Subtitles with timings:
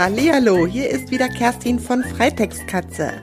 [0.00, 3.20] Hallihallo, hier ist wieder Kerstin von Freitextkatze.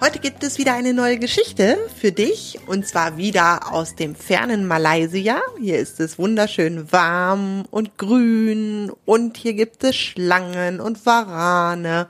[0.00, 4.66] Heute gibt es wieder eine neue Geschichte für dich und zwar wieder aus dem fernen
[4.66, 5.42] Malaysia.
[5.60, 12.06] Hier ist es wunderschön warm und grün und hier gibt es Schlangen und Warane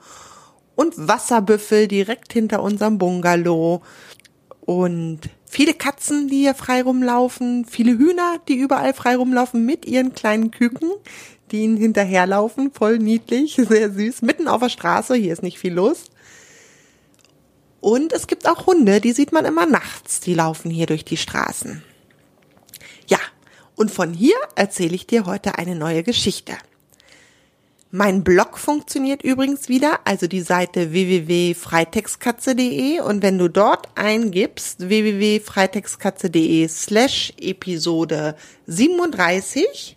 [0.77, 3.83] und Wasserbüffel direkt hinter unserem Bungalow
[4.61, 5.19] und
[5.55, 10.51] viele Katzen, die hier frei rumlaufen, viele Hühner, die überall frei rumlaufen mit ihren kleinen
[10.51, 10.91] Küken,
[11.53, 15.73] die ihnen hinterherlaufen, voll niedlich, sehr süß, mitten auf der Straße, hier ist nicht viel
[15.73, 16.07] los.
[17.81, 21.19] Und es gibt auch Hunde, die sieht man immer nachts, die laufen hier durch die
[21.19, 21.85] Straßen.
[23.07, 23.19] Ja,
[23.77, 26.55] und von hier erzähle ich dir heute eine neue Geschichte.
[27.97, 36.67] Mein Blog funktioniert übrigens wieder, also die Seite www.freitextkatze.de und wenn du dort eingibst www.freitextkatze.de
[36.67, 38.35] slash Episode
[38.67, 39.97] 37,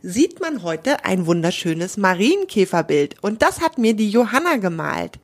[0.00, 5.18] sieht man heute ein wunderschönes Marienkäferbild und das hat mir die Johanna gemalt.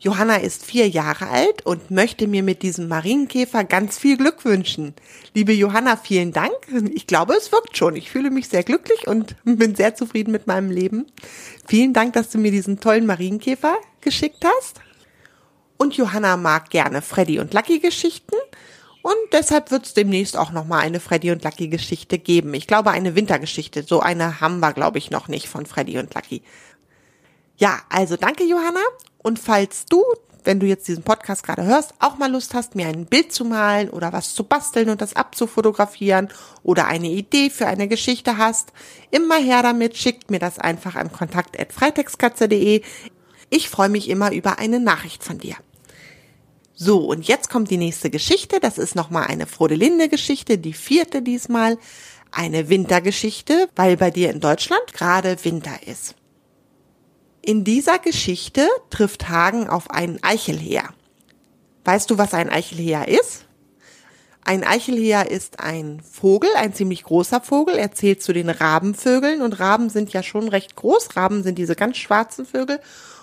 [0.00, 4.94] Johanna ist vier Jahre alt und möchte mir mit diesem Marienkäfer ganz viel Glück wünschen.
[5.34, 6.54] Liebe Johanna, vielen Dank.
[6.94, 7.96] Ich glaube, es wirkt schon.
[7.96, 11.06] Ich fühle mich sehr glücklich und bin sehr zufrieden mit meinem Leben.
[11.66, 14.80] Vielen Dank, dass du mir diesen tollen Marienkäfer geschickt hast.
[15.78, 18.36] Und Johanna mag gerne Freddy und Lucky Geschichten.
[19.02, 22.54] Und deshalb wird es demnächst auch nochmal eine Freddy und Lucky Geschichte geben.
[22.54, 23.82] Ich glaube, eine Wintergeschichte.
[23.82, 26.42] So eine haben wir, glaube ich, noch nicht von Freddy und Lucky.
[27.58, 28.80] Ja, also danke, Johanna.
[29.18, 30.04] Und falls du,
[30.44, 33.44] wenn du jetzt diesen Podcast gerade hörst, auch mal Lust hast, mir ein Bild zu
[33.44, 36.28] malen oder was zu basteln und das abzufotografieren
[36.62, 38.72] oder eine Idee für eine Geschichte hast,
[39.10, 42.82] immer her damit, schickt mir das einfach an kontakt.freitextkatze.de.
[43.50, 45.56] Ich freue mich immer über eine Nachricht von dir.
[46.74, 48.60] So, und jetzt kommt die nächste Geschichte.
[48.60, 51.76] Das ist nochmal eine Frodelinde-Geschichte, die vierte diesmal.
[52.30, 56.14] Eine Wintergeschichte, weil bei dir in Deutschland gerade Winter ist.
[57.48, 60.90] In dieser Geschichte trifft Hagen auf einen Eichelheer.
[61.82, 63.46] Weißt du, was ein Eichelheer ist?
[64.44, 67.76] Ein Eichelheer ist ein Vogel, ein ziemlich großer Vogel.
[67.76, 71.16] Er zählt zu den Rabenvögeln und Raben sind ja schon recht groß.
[71.16, 72.80] Raben sind diese ganz schwarzen Vögel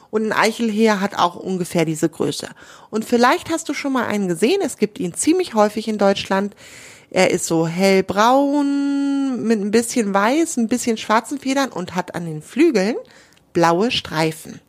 [0.09, 2.49] und ein Eichelheer hat auch ungefähr diese Größe.
[2.89, 4.61] Und vielleicht hast du schon mal einen gesehen.
[4.63, 6.55] Es gibt ihn ziemlich häufig in Deutschland.
[7.11, 12.25] Er ist so hellbraun mit ein bisschen weiß, ein bisschen schwarzen Federn und hat an
[12.25, 12.95] den Flügeln
[13.55, 14.59] blaue Streifen.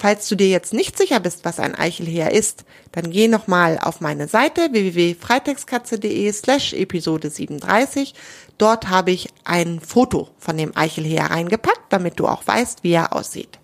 [0.00, 4.00] Falls du dir jetzt nicht sicher bist, was ein Eichelheer ist, dann geh nochmal auf
[4.00, 8.14] meine Seite www.freitextkatze.de slash Episode 37.
[8.56, 13.14] Dort habe ich ein Foto von dem Eichelheer reingepackt, damit du auch weißt, wie er
[13.14, 13.58] aussieht.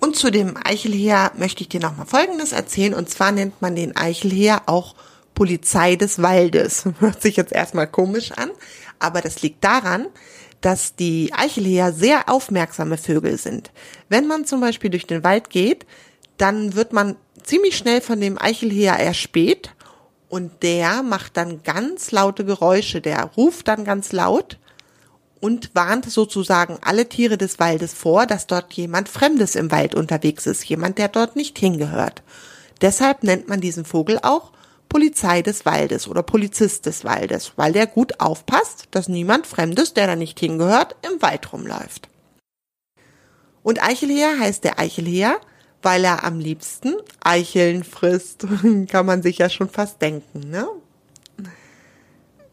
[0.00, 2.94] Und zu dem Eichelheer möchte ich dir nochmal Folgendes erzählen.
[2.94, 4.96] Und zwar nennt man den Eichelheer auch
[5.36, 6.86] Polizei des Waldes.
[6.98, 8.50] Hört sich jetzt erstmal komisch an,
[8.98, 10.06] aber das liegt daran,
[10.60, 13.70] dass die Eichelheer sehr aufmerksame Vögel sind.
[14.08, 15.86] Wenn man zum Beispiel durch den Wald geht,
[16.36, 19.74] dann wird man ziemlich schnell von dem Eichelheer erspäht
[20.28, 24.58] und der macht dann ganz laute Geräusche, der ruft dann ganz laut
[25.40, 30.46] und warnt sozusagen alle Tiere des Waldes vor, dass dort jemand Fremdes im Wald unterwegs
[30.46, 32.22] ist, jemand, der dort nicht hingehört.
[32.80, 34.52] Deshalb nennt man diesen Vogel auch
[34.90, 40.06] Polizei des Waldes oder Polizist des Waldes, weil der gut aufpasst, dass niemand Fremdes, der
[40.06, 42.08] da nicht hingehört, im Wald rumläuft.
[43.62, 45.40] Und Eichelheer heißt der Eichelheer,
[45.80, 48.46] weil er am liebsten Eicheln frisst.
[48.88, 50.68] kann man sich ja schon fast denken, ne?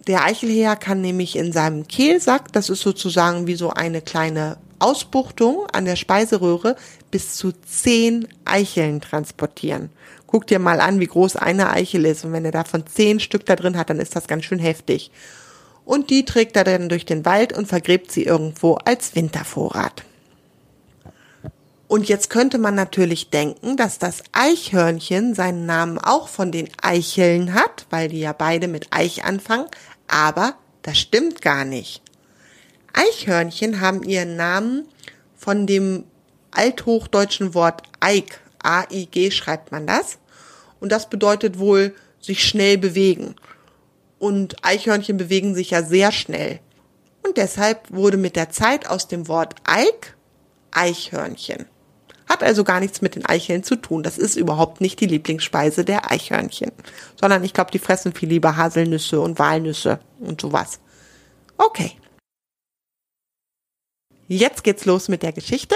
[0.05, 5.65] Der Eichelheer kann nämlich in seinem Kehlsack, das ist sozusagen wie so eine kleine Ausbuchtung
[5.73, 6.77] an der Speiseröhre,
[7.11, 9.89] bis zu zehn Eicheln transportieren.
[10.27, 12.25] Guck dir mal an, wie groß eine Eichel ist.
[12.25, 15.09] Und wenn er davon zehn Stück da drin hat, dann ist das ganz schön heftig.
[15.85, 20.03] Und die trägt er dann durch den Wald und vergräbt sie irgendwo als Wintervorrat.
[21.87, 27.53] Und jetzt könnte man natürlich denken, dass das Eichhörnchen seinen Namen auch von den Eicheln
[27.53, 29.67] hat, weil die ja beide mit Eich anfangen.
[30.09, 32.01] Aber das stimmt gar nicht.
[32.91, 34.87] Eichhörnchen haben ihren Namen
[35.37, 36.03] von dem
[36.51, 40.19] althochdeutschen Wort Eik A-I-G schreibt man das.
[40.79, 43.35] Und das bedeutet wohl sich schnell bewegen.
[44.19, 46.59] Und Eichhörnchen bewegen sich ja sehr schnell.
[47.23, 50.15] Und deshalb wurde mit der Zeit aus dem Wort Eik
[50.71, 51.65] Eichhörnchen.
[52.27, 54.03] Hat also gar nichts mit den Eicheln zu tun.
[54.03, 56.71] Das ist überhaupt nicht die Lieblingsspeise der Eichhörnchen.
[57.19, 60.79] Sondern ich glaube, die fressen viel lieber Haselnüsse und Walnüsse und sowas.
[61.57, 61.93] Okay.
[64.27, 65.75] Jetzt geht's los mit der Geschichte.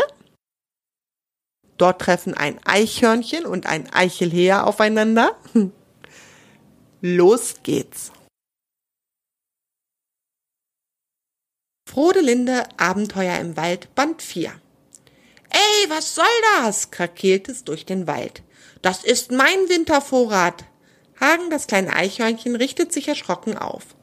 [1.82, 5.36] Dort treffen ein Eichhörnchen und ein Eichelheer aufeinander.
[7.02, 8.12] Los geht's.
[11.90, 14.52] Frodelinde Abenteuer im Wald Band 4
[15.50, 16.26] Hey, was soll
[16.56, 16.92] das?
[16.92, 18.44] krakeelt es durch den Wald.
[18.84, 20.66] Das ist mein Wintervorrat.
[21.20, 23.96] Hagen, das kleine Eichhörnchen, richtet sich erschrocken auf.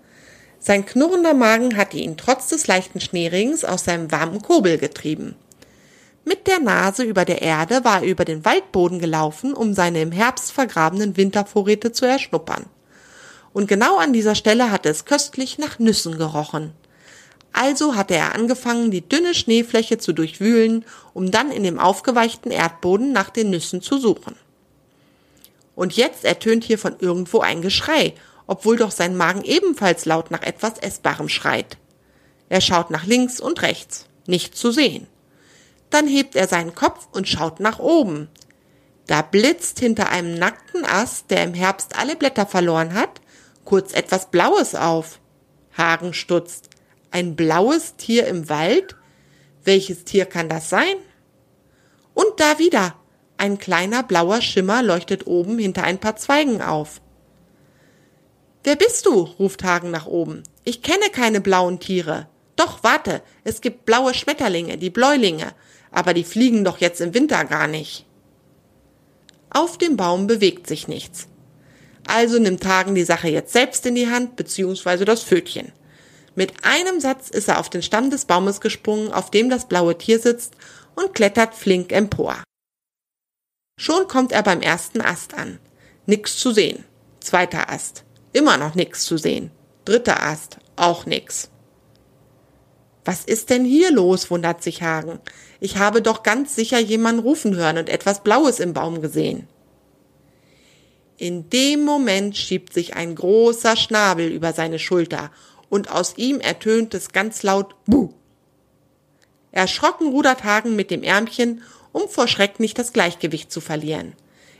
[0.59, 5.37] Sein knurrender Magen hatte ihn trotz des leichten Schneerings aus seinem warmen Kurbel getrieben.
[6.25, 10.13] Mit der Nase über der Erde war er über den Waldboden gelaufen, um seine im
[10.13, 12.67] Herbst vergrabenen Wintervorräte zu erschnuppern.
[13.53, 16.73] Und genau an dieser Stelle hatte es köstlich nach Nüssen gerochen.
[17.53, 20.85] Also hatte er angefangen, die dünne Schneefläche zu durchwühlen,
[21.15, 24.37] um dann in dem aufgeweichten Erdboden nach den Nüssen zu suchen.
[25.75, 28.15] Und jetzt ertönt hier von irgendwo ein Geschrei,
[28.47, 31.79] obwohl doch sein Magen ebenfalls laut nach etwas Essbarem schreit.
[32.49, 35.07] Er schaut nach links und rechts, nicht zu sehen.
[35.91, 38.29] Dann hebt er seinen Kopf und schaut nach oben.
[39.07, 43.21] Da blitzt hinter einem nackten Ast, der im Herbst alle Blätter verloren hat,
[43.65, 45.19] kurz etwas Blaues auf.
[45.77, 46.69] Hagen stutzt.
[47.11, 48.97] Ein blaues Tier im Wald?
[49.65, 50.97] Welches Tier kann das sein?
[52.13, 52.97] Und da wieder.
[53.39, 57.01] Ein kleiner blauer Schimmer leuchtet oben hinter ein paar Zweigen auf.
[58.65, 59.23] Wer bist du?
[59.39, 60.43] ruft Hagen nach oben.
[60.65, 62.29] Ich kenne keine blauen Tiere.
[62.57, 65.55] Doch, warte, es gibt blaue Schmetterlinge, die Bläulinge
[65.91, 68.07] aber die fliegen doch jetzt im Winter gar nicht.
[69.51, 71.29] Auf dem Baum bewegt sich nichts.
[72.07, 75.73] Also nimmt Hagen die Sache jetzt selbst in die Hand, beziehungsweise das Fötchen.
[76.35, 79.99] Mit einem Satz ist er auf den Stamm des Baumes gesprungen, auf dem das blaue
[79.99, 80.55] Tier sitzt,
[80.95, 82.43] und klettert flink empor.
[83.79, 85.59] Schon kommt er beim ersten Ast an.
[86.07, 86.85] Nix zu sehen.
[87.21, 88.05] Zweiter Ast.
[88.33, 89.51] Immer noch nix zu sehen.
[89.85, 90.59] Dritter Ast.
[90.77, 91.51] Auch nix.
[93.09, 94.31] Was ist denn hier los?
[94.31, 95.19] wundert sich Hagen.
[95.61, 99.49] Ich habe doch ganz sicher jemanden rufen hören und etwas Blaues im Baum gesehen.
[101.17, 105.31] In dem Moment schiebt sich ein großer Schnabel über seine Schulter
[105.71, 108.11] und aus ihm ertönt es ganz laut Buh.
[109.53, 111.63] Erschrocken rudert Hagen mit dem Ärmchen,
[111.93, 114.13] um vor Schreck nicht das Gleichgewicht zu verlieren.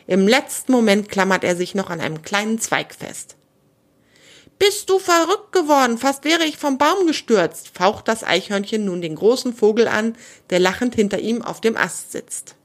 [0.07, 3.37] Im letzten Moment klammert er sich noch an einem kleinen Zweig fest.
[4.59, 5.99] Bist du verrückt geworden?
[5.99, 10.17] Fast wäre ich vom Baum gestürzt, faucht das Eichhörnchen nun den großen Vogel an,
[10.51, 12.57] der lachend hinter ihm auf dem Ast sitzt.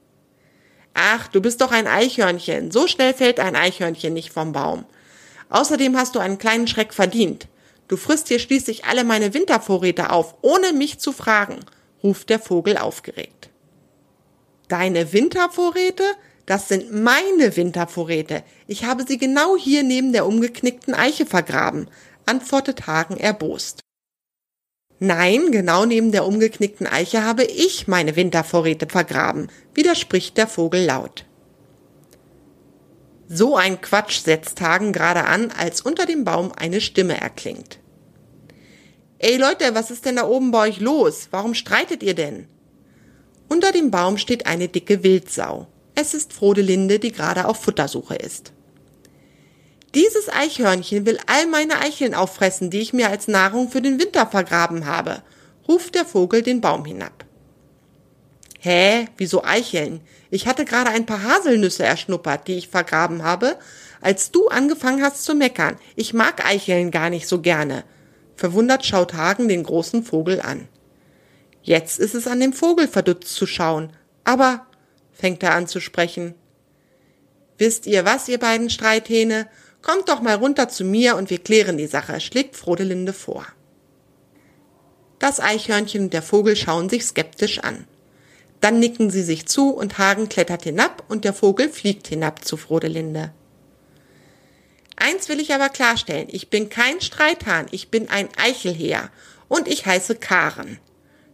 [0.94, 2.70] Ach, du bist doch ein Eichhörnchen.
[2.70, 4.86] So schnell fällt ein Eichhörnchen nicht vom Baum.
[5.50, 7.48] Außerdem hast du einen kleinen Schreck verdient.
[7.88, 11.60] Du frisst hier schließlich alle meine Wintervorräte auf, ohne mich zu fragen,
[12.02, 13.50] ruft der Vogel aufgeregt.
[14.68, 16.04] Deine Wintervorräte?
[16.46, 18.42] Das sind meine Wintervorräte.
[18.66, 21.88] Ich habe sie genau hier neben der umgeknickten Eiche vergraben,
[22.26, 23.80] antwortet Hagen erbost.
[24.98, 31.24] Nein, genau neben der umgeknickten Eiche habe ich meine Wintervorräte vergraben, widerspricht der Vogel laut.
[33.28, 37.78] So ein Quatsch setzt Hagen gerade an, als unter dem Baum eine Stimme erklingt.
[39.18, 41.28] Ey Leute, was ist denn da oben bei euch los?
[41.30, 42.46] Warum streitet ihr denn?
[43.48, 45.66] Unter dem Baum steht eine dicke Wildsau.
[45.94, 48.52] Es ist Frodelinde, die gerade auf Futtersuche ist.
[49.94, 54.26] Dieses Eichhörnchen will all meine Eicheln auffressen, die ich mir als Nahrung für den Winter
[54.26, 55.22] vergraben habe,
[55.68, 57.24] ruft der Vogel den Baum hinab.
[58.58, 60.00] Hä, wieso Eicheln?
[60.30, 63.56] Ich hatte gerade ein paar Haselnüsse erschnuppert, die ich vergraben habe,
[64.00, 65.76] als du angefangen hast zu meckern.
[65.96, 67.84] Ich mag Eicheln gar nicht so gerne.
[68.34, 70.66] Verwundert schaut Hagen den großen Vogel an.
[71.62, 73.92] Jetzt ist es an dem Vogel verdutzt zu schauen.
[74.24, 74.66] Aber
[75.14, 76.34] fängt er an zu sprechen.
[77.58, 79.48] Wisst ihr was, ihr beiden Streithähne?
[79.80, 83.46] Kommt doch mal runter zu mir und wir klären die Sache, schlägt Frodelinde vor.
[85.18, 87.86] Das Eichhörnchen und der Vogel schauen sich skeptisch an.
[88.60, 92.56] Dann nicken sie sich zu und Hagen klettert hinab und der Vogel fliegt hinab zu
[92.56, 93.32] Frodelinde.
[94.96, 99.10] Eins will ich aber klarstellen, ich bin kein Streithahn, ich bin ein Eichelheer
[99.48, 100.78] und ich heiße Karen.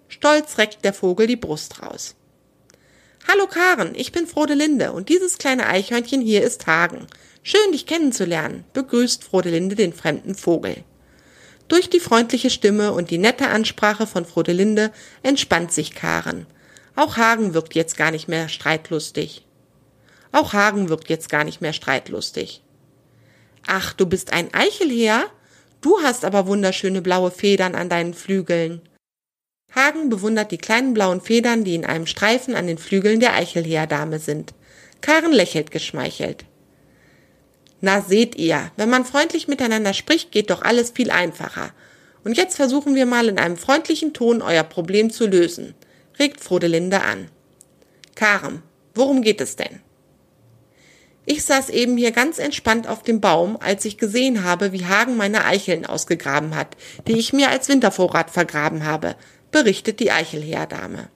[0.09, 2.17] Stolz reckt der Vogel die Brust raus.
[3.29, 7.07] Hallo Karen, ich bin Frodelinde und dieses kleine Eichhörnchen hier ist Hagen.
[7.43, 10.85] Schön, dich kennenzulernen, begrüßt Frodelinde den fremden Vogel.
[11.69, 14.91] Durch die freundliche Stimme und die nette Ansprache von Frodelinde
[15.23, 16.47] entspannt sich Karen.
[16.97, 19.45] Auch Hagen wirkt jetzt gar nicht mehr streitlustig.
[20.33, 22.63] Auch Hagen wirkt jetzt gar nicht mehr streitlustig.
[23.67, 25.27] Ach, du bist ein Eichelheer?
[25.83, 28.81] Du hast aber wunderschöne blaue Federn an deinen Flügeln.
[29.75, 34.19] Hagen bewundert die kleinen blauen Federn, die in einem Streifen an den Flügeln der Eichelheerdame
[34.19, 34.53] sind.
[35.01, 36.45] Karen lächelt geschmeichelt.
[37.81, 41.73] Na seht ihr, wenn man freundlich miteinander spricht, geht doch alles viel einfacher.
[42.25, 45.75] Und jetzt versuchen wir mal in einem freundlichen Ton euer Problem zu lösen,
[46.19, 47.29] regt Frodelinde an.
[48.15, 48.63] Karen,
[48.95, 49.81] worum geht es denn?
[51.25, 55.17] Ich saß eben hier ganz entspannt auf dem Baum, als ich gesehen habe, wie Hagen
[55.17, 59.15] meine Eicheln ausgegraben hat, die ich mir als Wintervorrat vergraben habe,
[59.51, 61.09] berichtet die Eichelheerdame.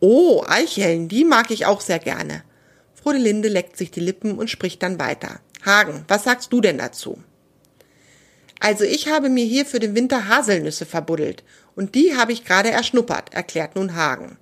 [0.00, 2.42] Oh, Eicheln, die mag ich auch sehr gerne.
[2.94, 5.40] Frodelinde leckt sich die Lippen und spricht dann weiter.
[5.64, 7.22] Hagen, was sagst du denn dazu?
[8.60, 11.42] Also ich habe mir hier für den Winter Haselnüsse verbuddelt
[11.74, 14.38] und die habe ich gerade erschnuppert, erklärt nun Hagen.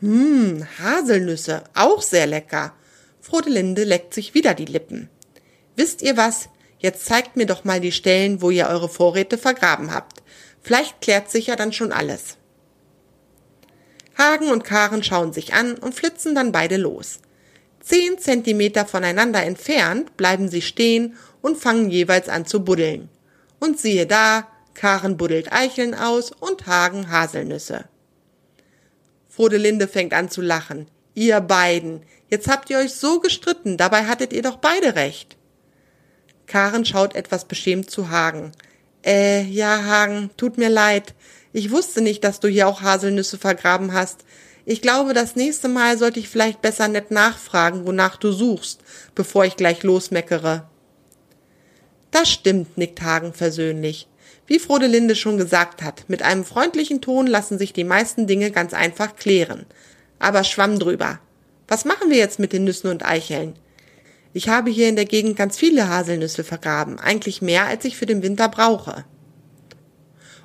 [0.00, 2.74] Hm, Haselnüsse, auch sehr lecker.
[3.20, 5.08] Frodelinde leckt sich wieder die Lippen.
[5.76, 6.48] Wisst ihr was?
[6.78, 10.22] Jetzt zeigt mir doch mal die Stellen, wo ihr eure Vorräte vergraben habt.
[10.68, 12.36] Vielleicht klärt sich ja dann schon alles.
[14.18, 17.20] Hagen und Karen schauen sich an und flitzen dann beide los.
[17.80, 23.08] Zehn Zentimeter voneinander entfernt bleiben sie stehen und fangen jeweils an zu buddeln.
[23.58, 27.86] Und siehe da, Karen buddelt Eicheln aus und Hagen Haselnüsse.
[29.26, 30.86] Frodelinde fängt an zu lachen.
[31.14, 35.38] Ihr beiden, jetzt habt ihr euch so gestritten, dabei hattet ihr doch beide recht.
[36.44, 38.52] Karen schaut etwas beschämt zu Hagen.
[39.04, 41.14] Äh, ja, Hagen, tut mir leid.
[41.52, 44.24] Ich wusste nicht, dass du hier auch Haselnüsse vergraben hast.
[44.64, 48.80] Ich glaube, das nächste Mal sollte ich vielleicht besser nett nachfragen, wonach du suchst,
[49.14, 50.68] bevor ich gleich losmeckere.
[52.10, 54.08] Das stimmt, nickt Hagen versöhnlich.
[54.46, 58.74] Wie Frodelinde schon gesagt hat, mit einem freundlichen Ton lassen sich die meisten Dinge ganz
[58.74, 59.66] einfach klären.
[60.18, 61.20] Aber schwamm drüber.
[61.66, 63.54] Was machen wir jetzt mit den Nüssen und Eicheln?
[64.38, 68.06] Ich habe hier in der Gegend ganz viele Haselnüsse vergraben, eigentlich mehr, als ich für
[68.06, 69.04] den Winter brauche.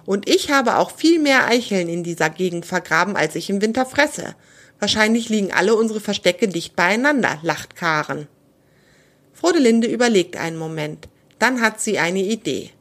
[0.03, 3.85] Und ich habe auch viel mehr Eicheln in dieser Gegend vergraben, als ich im Winter
[3.85, 4.33] fresse.
[4.79, 8.27] Wahrscheinlich liegen alle unsere Verstecke dicht beieinander, lacht Karen.
[9.31, 11.07] Frodelinde überlegt einen Moment.
[11.37, 12.71] Dann hat sie eine Idee.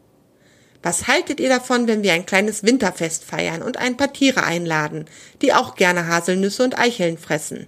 [0.83, 5.05] Was haltet ihr davon, wenn wir ein kleines Winterfest feiern und ein paar Tiere einladen,
[5.43, 7.67] die auch gerne Haselnüsse und Eicheln fressen?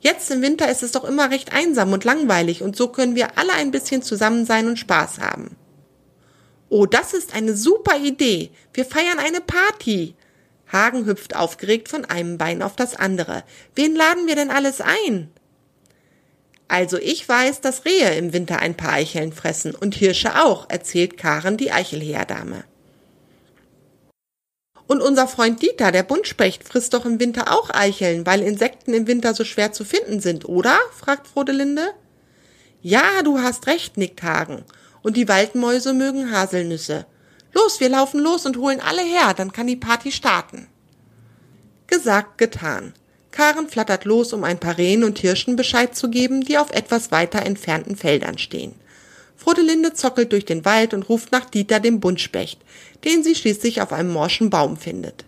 [0.00, 3.36] Jetzt im Winter ist es doch immer recht einsam und langweilig und so können wir
[3.36, 5.56] alle ein bisschen zusammen sein und Spaß haben.
[6.68, 8.50] Oh, das ist eine super Idee.
[8.72, 10.14] Wir feiern eine Party.
[10.70, 13.42] Hagen hüpft aufgeregt von einem Bein auf das andere.
[13.74, 15.30] Wen laden wir denn alles ein?
[16.68, 21.16] Also ich weiß, dass Rehe im Winter ein paar Eicheln fressen und Hirsche auch, erzählt
[21.16, 22.64] Karen die Eichelherdame.
[24.88, 29.06] Und unser Freund Dieter, der Buntspecht, frisst doch im Winter auch Eicheln, weil Insekten im
[29.06, 30.78] Winter so schwer zu finden sind, oder?
[30.98, 31.92] fragt Frodelinde.
[32.80, 34.64] Ja, du hast recht, nickt Hagen.
[35.02, 37.04] Und die Waldmäuse mögen Haselnüsse.
[37.52, 40.68] Los, wir laufen los und holen alle her, dann kann die Party starten.
[41.86, 42.94] Gesagt, getan.
[43.30, 47.10] Karen flattert los, um ein paar Rehen und Hirschen Bescheid zu geben, die auf etwas
[47.10, 48.74] weiter entfernten Feldern stehen.
[49.48, 52.60] Frodelinde zockelt durch den Wald und ruft nach Dieter dem Buntspecht,
[53.06, 55.24] den sie schließlich auf einem morschen Baum findet.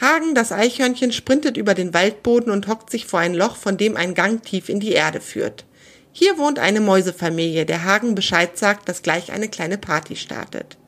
[0.00, 3.96] Hagen, das Eichhörnchen, sprintet über den Waldboden und hockt sich vor ein Loch, von dem
[3.96, 5.64] ein Gang tief in die Erde führt.
[6.12, 10.78] Hier wohnt eine Mäusefamilie, der Hagen Bescheid sagt, dass gleich eine kleine Party startet.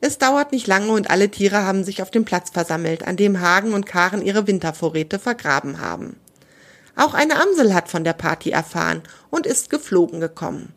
[0.00, 3.40] Es dauert nicht lange und alle Tiere haben sich auf dem Platz versammelt, an dem
[3.40, 6.16] Hagen und Karen ihre Wintervorräte vergraben haben.
[6.96, 10.72] Auch eine Amsel hat von der Party erfahren und ist geflogen gekommen.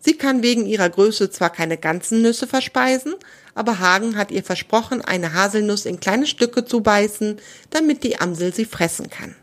[0.00, 3.14] Sie kann wegen ihrer Größe zwar keine ganzen Nüsse verspeisen,
[3.54, 7.38] aber Hagen hat ihr versprochen, eine Haselnuss in kleine Stücke zu beißen,
[7.70, 9.34] damit die Amsel sie fressen kann.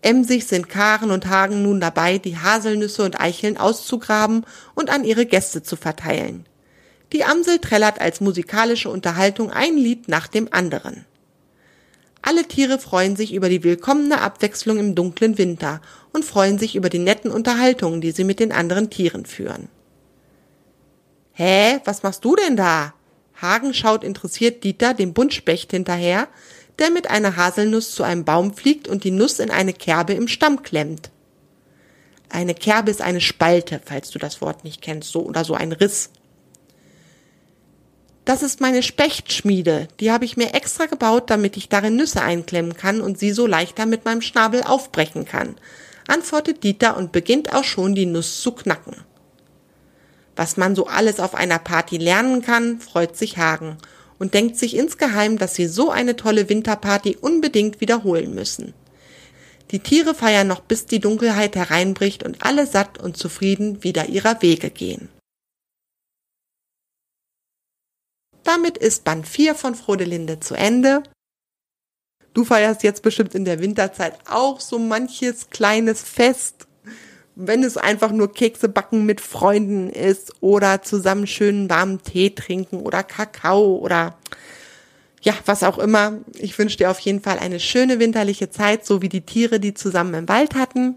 [0.00, 4.44] Emsig sind Karen und Hagen nun dabei, die Haselnüsse und Eicheln auszugraben
[4.74, 6.46] und an ihre Gäste zu verteilen.
[7.12, 11.06] Die Amsel trällert als musikalische Unterhaltung ein Lied nach dem anderen.
[12.26, 16.88] Alle Tiere freuen sich über die willkommene Abwechslung im dunklen Winter und freuen sich über
[16.88, 19.68] die netten Unterhaltungen, die sie mit den anderen Tieren führen.
[21.34, 22.94] Hä, was machst du denn da?
[23.42, 26.28] Hagen schaut interessiert Dieter dem Buntspecht hinterher,
[26.78, 30.26] der mit einer Haselnuss zu einem Baum fliegt und die Nuss in eine Kerbe im
[30.26, 31.10] Stamm klemmt.
[32.30, 35.72] Eine Kerbe ist eine Spalte, falls du das Wort nicht kennst, so oder so ein
[35.72, 36.08] Riss.
[38.24, 39.88] Das ist meine Spechtschmiede.
[40.00, 43.46] Die habe ich mir extra gebaut, damit ich darin Nüsse einklemmen kann und sie so
[43.46, 45.56] leichter mit meinem Schnabel aufbrechen kann,
[46.08, 48.96] antwortet Dieter und beginnt auch schon die Nuss zu knacken.
[50.36, 53.76] Was man so alles auf einer Party lernen kann, freut sich Hagen
[54.18, 58.72] und denkt sich insgeheim, dass sie so eine tolle Winterparty unbedingt wiederholen müssen.
[59.70, 64.40] Die Tiere feiern noch bis die Dunkelheit hereinbricht und alle satt und zufrieden wieder ihrer
[64.40, 65.08] Wege gehen.
[68.44, 71.02] Damit ist Band 4 von Frodelinde zu Ende.
[72.34, 76.66] Du feierst jetzt bestimmt in der Winterzeit auch so manches kleines Fest.
[77.36, 82.80] Wenn es einfach nur Kekse backen mit Freunden ist oder zusammen schönen warmen Tee trinken
[82.80, 84.16] oder Kakao oder
[85.22, 86.18] ja, was auch immer.
[86.34, 89.72] Ich wünsche dir auf jeden Fall eine schöne winterliche Zeit, so wie die Tiere, die
[89.72, 90.96] zusammen im Wald hatten.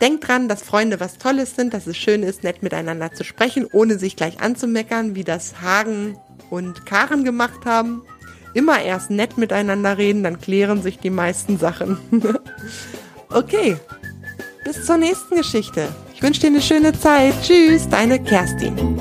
[0.00, 3.66] Denk dran, dass Freunde was Tolles sind, dass es schön ist, nett miteinander zu sprechen,
[3.70, 6.16] ohne sich gleich anzumeckern, wie das Hagen
[6.50, 8.02] und Karen gemacht haben.
[8.54, 11.98] immer erst nett miteinander reden, dann klären sich die meisten Sachen.
[13.30, 13.76] okay,
[14.64, 15.88] bis zur nächsten Geschichte.
[16.14, 17.34] Ich wünsche dir eine schöne Zeit.
[17.42, 19.00] Tschüss, deine Kerstin.